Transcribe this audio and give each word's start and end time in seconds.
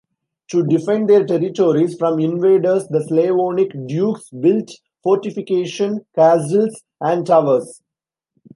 To 0.49 0.65
defend 0.65 1.07
their 1.07 1.23
territories 1.27 1.95
from 1.95 2.19
invaders 2.19 2.87
the 2.87 3.03
Slavonic 3.03 3.69
dukes 3.87 4.31
built 4.31 4.71
fortification 5.03 6.07
castles 6.15 6.81
and 6.99 7.23
towers. 7.23 7.83